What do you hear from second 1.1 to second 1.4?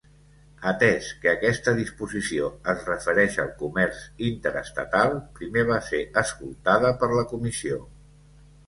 que